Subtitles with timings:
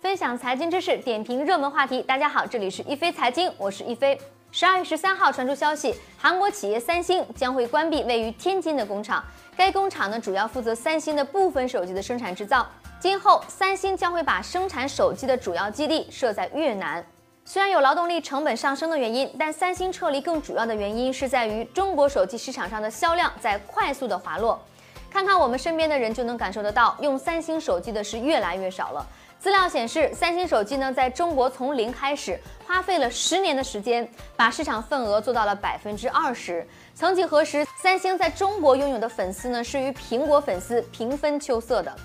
[0.00, 2.02] 分享财经知识，点评热门话题。
[2.02, 4.20] 大家好，这里是一飞财经，我是一飞。
[4.50, 9.24] 十二月十三号传出消息，韩国企业三星将会关闭位于天津的工厂。
[9.56, 12.66] 该工厂呢，主要负责三星的部分手机的生产制造。
[13.00, 17.04] 今后，三星将会把生产手机的主要基地设在越南。
[17.50, 24.60] 虽然有劳动力成本上升的原因，但三星撤离更主要的原因是在于中国手机市场上的销量在快速的滑落。
[25.10, 29.06] 看看我们身边的人就能感受得到，用三星手机的是越来越少了。
[29.40, 34.06] 资料显示，三星手机呢在中国从零开始，花费了十年的时间，
[34.36, 36.68] 把市场份额做到了百分之二十。
[36.94, 41.96] 曾几何时，三星在中国拥有的粉丝呢是与苹果粉丝平分秋色的。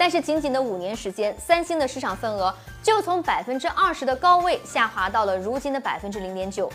[0.00, 2.50] 但是仅仅的五年时间，三星的市场份额
[2.82, 6.72] 就从百分之二十的高位下滑到了如今的百分之零点九。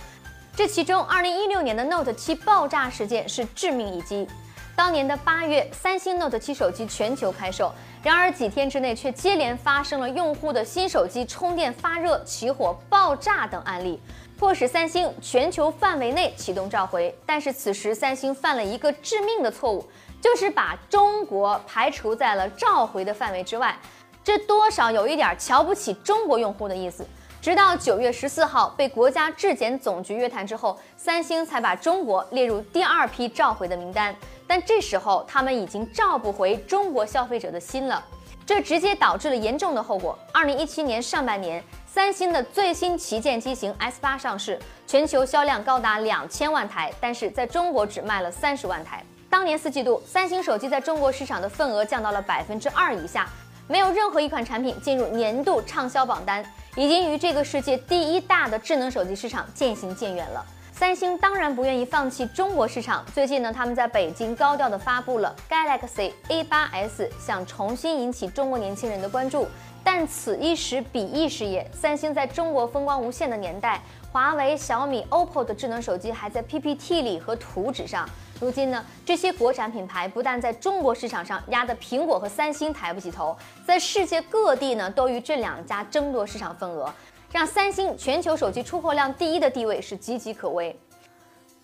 [0.56, 4.28] 这其中，二零一六年的 Note 七爆炸事件是致命一击。
[4.76, 14.00] 当年的八月，三星 Note 七手机全球开售，然而几天之内却接连发生了用户的新手机充电发热、起火、爆炸等案例，
[14.38, 17.18] 迫使三星全球范围内启动召回。
[17.26, 19.84] 但是此时三星犯了一个致命的错误，
[20.26, 23.78] 就是把中国排除在了召回的范围之外，
[24.24, 27.06] 这多少有一点瞧不起中国用户的意思。
[27.40, 34.16] 直到九月十四号被国家质检总局约谈之后，三星才把中国列入第二批召回的名单。
[34.48, 38.04] 但这时候他们已经召不回中国消费者的心了，
[38.48, 40.18] 这直接导致了严重的后果。
[40.34, 49.06] 二零一七年上半年，三星的最新旗舰机型 S 八上市，全球销量高达两千万台，但是在中国只卖了三十万台。
[49.36, 53.28] 当年四季度，三星手机在中国市场的份额降到了百分之二以下，
[53.68, 56.42] 没有任何一款产品进入年度畅销榜单。
[56.78, 60.46] 已经与这个世界第一大的智能手机市场渐行渐远了。
[60.78, 63.02] 三星当然不愿意放弃中国市场。
[63.14, 69.48] 最近呢，他们在北京高调的发布了 Galaxy A8s，想重新引起中国年轻人的关注。
[69.86, 73.82] 但此一时彼一时也，三星在中国风光无限的年代，
[74.12, 78.06] 华为、小米、OPPO 的智能手机还在 PPT 里和图纸上。
[78.42, 83.34] 如今呢，这些国产品牌不但在中国市场上压得苹果和三星抬不起头，
[83.66, 86.94] 在世界各地呢都与这两家争夺市场份额，
[87.36, 90.74] 让三星全球手机出货量第一的地位是岌岌可危。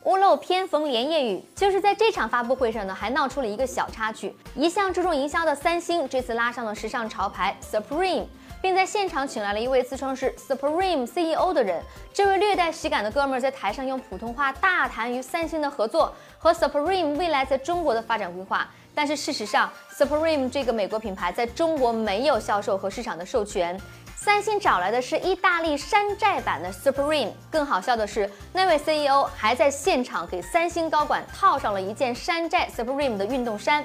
[0.03, 4.35] 屋漏偏逢连夜雨，就是在这场发布会上呢，还闹出了一个小插曲。
[4.53, 8.25] 一向注重营销的三星，这次拉上了时尚潮牌 Supreme。
[8.61, 11.81] 并在现场请来了一位自称是 Supreme CEO 的人。
[12.13, 18.69] 这位略带喜感的哥们儿在台上用普通话大谈与三星的合作和 Supreme 未来在中国的发展规划。
[18.93, 23.79] 但是事实上，Supreme 这个美国品牌在中国没有销售和市场的授权。
[24.23, 27.31] 三星找来的是意大利山寨版的 Supreme。
[27.49, 33.83] 更好笑的是，那位 CEO 还在现场给三星高管套上了一件山寨 Supreme 的运动衫。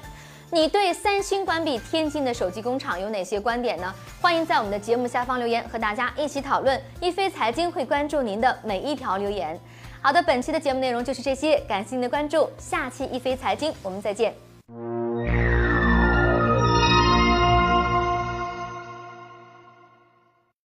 [0.50, 3.94] 你对三星关闭天津的手机工厂有哪些观点呢？
[4.20, 6.78] 欢迎在我们的节目下方留言，和大家一起讨论。
[7.00, 9.58] 一飞财经会关注您的每一条留言。
[10.02, 14.34] 好的，本期的节目内容就是这些，感谢您的关注，下期一飞财经我们再见。